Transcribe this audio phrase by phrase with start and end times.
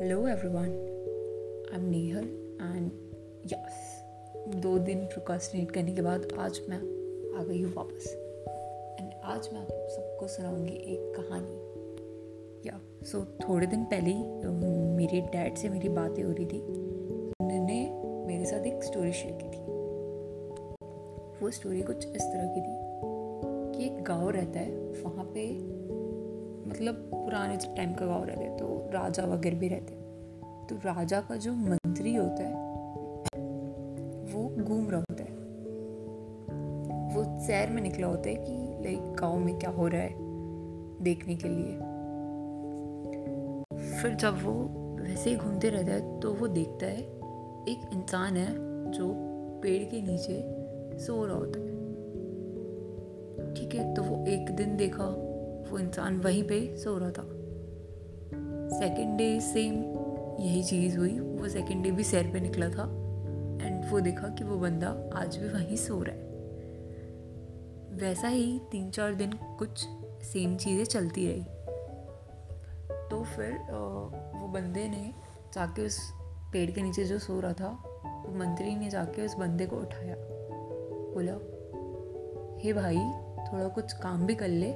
[0.00, 0.68] Hello everyone
[1.72, 2.24] I am Nehal
[2.62, 2.92] and
[3.46, 4.04] yes
[4.62, 6.76] दो दिन procrastinate करने के बाद आज मैं
[7.38, 8.06] आ गई हूँ वापस।
[9.00, 14.24] एंड आज मैं आप सबको सुनाऊँगी एक कहानी। या सो so, थोड़े दिन पहले ही
[14.96, 16.60] मेरे डैड से मेरी बातें हो रही थी।
[17.40, 19.60] उन्होंने मेरे साथ एक स्टोरी शेयर की थी।
[21.44, 22.78] वो स्टोरी कुछ इस तरह की थी
[23.78, 25.70] कि एक गाँव रहता है वहाँ पे
[26.70, 29.98] मतलब पुराने टाइम का गाँव रहता है तो राजा वगैरह भी रहते
[30.66, 32.54] तो राजा का जो मंत्री होता है,
[34.32, 35.38] वो घूम रहा होता है।
[37.14, 38.52] वो शहर में निकला होता है कि
[38.84, 40.14] लाइक गाँव में क्या हो रहा है
[41.02, 41.72] देखने के लिए।
[44.02, 44.52] फिर जब वो
[45.00, 47.00] वैसे ही घूमते रहता है तो वो देखता है,
[47.68, 48.48] एक इंसान है
[48.92, 49.12] जो
[49.62, 51.68] पेड़ के नीचे सो रहा होता है।
[53.54, 55.04] ठीक है तो वो एक दिन देखा
[55.70, 57.22] वो इंसान वहीं पे सो रहा था।
[58.78, 59.74] सेकेंड डे सेम
[60.40, 62.84] यही चीज़ हुई। वो सेकेंड डे भी सैर पे निकला था
[63.66, 66.22] एंड वो देखा कि वो बंदा आज भी वहीं सो रहा है।
[67.92, 69.86] वैसा ही तीन चार दिन कुछ
[70.22, 71.44] सेम चीज़ें चलती रही।
[73.10, 73.52] तो फिर
[74.40, 75.14] वो बंदे ने
[75.54, 75.98] जाके उस
[76.52, 77.68] पेड़ के नीचे जो सो रहा था,
[78.26, 80.14] वो मंत्री ने जाके उस बंदे को उठाया।
[81.14, 81.32] बोला,
[82.62, 82.98] हे hey भाई,
[83.44, 84.72] थोड़ा कुछ काम भी कर ले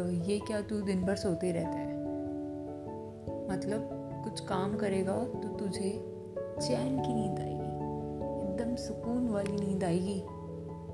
[0.00, 1.98] ये क्या तू दिन भर सोते रहता है?
[3.50, 3.88] मतलब
[4.24, 5.90] कुछ काम करेगा तो तुझे
[6.38, 7.64] चैन की नींद आएगी।
[8.44, 10.22] एकदम सुकून वाली नींद आएगी।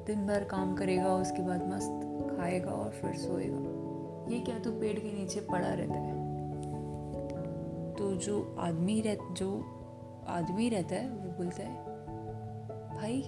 [0.06, 2.00] दिन भर काम करेगा, उसके बाद मस्त
[2.36, 3.80] खाएगा और फिर सोएगा।
[4.34, 6.20] ये क्या तू पेड़ के नीचे पड़ा रहता है?
[7.94, 9.64] तो जो आदमी रह, जो
[10.28, 11.84] आदमी रहता है, वो बोलता है,
[12.96, 13.22] भाई,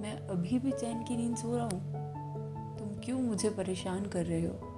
[0.00, 1.95] मैं अभी भी चैन की नींद सो रहा हूँ।
[3.04, 4.72] क्यों मुझे परेशान कर रहे हो?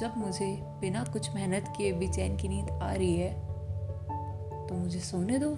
[0.00, 3.46] जब मुझे बिना कुछ मेहनत किए भी चैन की नींद आ रही है
[4.66, 5.50] तो मुझे सोने दो।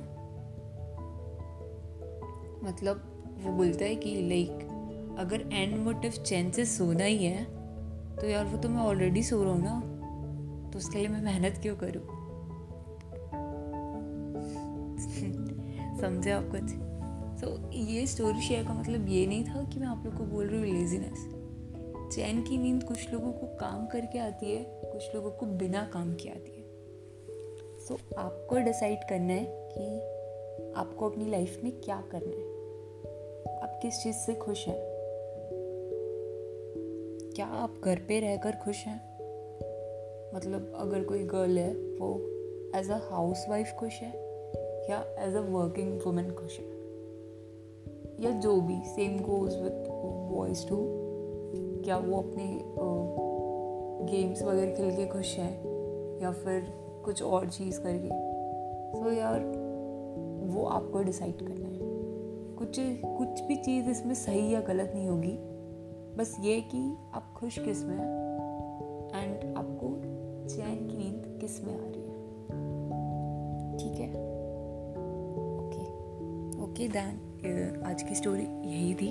[2.69, 4.51] मतलब वो बोलता है कि लाइक
[5.19, 7.45] अगर एंड मोटिव चैन से सोना ही है
[8.17, 9.81] तो यार वो तो मैं ऑलरेडी सो रहा हूँ ना
[10.71, 12.03] तो उसके लिए मैं मेहनत क्यों करूँ?
[16.01, 16.90] समझे आप कुछ?
[17.41, 20.47] तो ये स्टोरी शेयर का मतलब ये नहीं था कि मैं आप लोग को बोल
[20.47, 21.41] रही हूँ लेजीनेस
[22.17, 26.15] चैन की नींद कुछ लोगों को काम करके आती है कुछ लोगों को बिना काम
[26.15, 26.65] के आती है.
[27.81, 30.01] सो so, आपको डिसाइड करना है कि
[30.77, 32.61] आपको अपनी लाइफ में क्या करना है.
[33.63, 34.79] आप किस चीज़ से खुश हैं?
[37.37, 39.19] क्या आप घर पे रहकर खुश हैं?
[40.35, 42.21] मतलब अगर कोई गर्ल है वो
[42.79, 44.13] एज अ हाउस वाइफ खुश है
[44.91, 46.80] या एज अ वर्किंग वुमेन खुश है?
[48.21, 49.91] या जो भी same goes with
[50.37, 50.77] boys too
[51.85, 52.63] क्या वो अपने
[54.13, 55.61] गेम्स वगैरह खेल के खुश हैं
[56.23, 56.63] या फिर
[57.05, 58.09] कुछ और चीज़ करके?
[58.99, 59.41] सो so, यार
[60.45, 61.79] वो आपको डिसाइड करना है।
[62.57, 62.77] कुछ
[63.19, 65.39] कुछ भी चीज़ इसमें सही या गलत नहीं होगी।
[66.17, 68.31] बस ये कि आप खुश किसमें हैं
[69.25, 69.87] एंड आपको
[70.49, 72.00] चैन की नींद किसमें आ रही है।
[76.81, 79.09] ओके दैन आज की स्टोरी यही थी।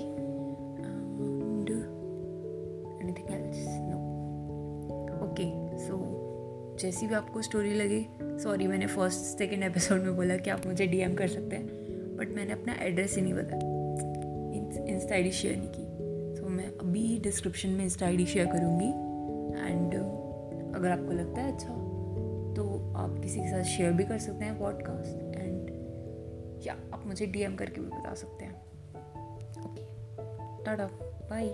[3.02, 3.98] Anything else no
[5.26, 5.98] okay so
[6.80, 10.86] जैसी भी आपको स्टोरी लगे सॉरी मैंने फ़र्स्ट सेकेंड एपिसोड में बोला कि आप मुझे
[10.86, 11.66] डीएम कर सकते हैं
[12.16, 15.84] बट मैंने अपना एड्रेस ही नहीं बताया। इंस्टा आई शेयर नहीं की।
[16.40, 18.88] तो मैं अभी डिस्क्रिप्शन में इंस्टा आईडी शेयर करूँगी।
[19.70, 19.94] एंड
[20.74, 21.74] अगर आपको लगता है अच्छा
[22.56, 25.59] तो आप किसी के साथ शेयर भी कर सकते हैं पॉडकास्ट आप
[27.10, 28.54] मुझे डीएम करके भी बता सकते हैं।
[29.64, 30.86] Okay tata
[31.30, 31.48] bye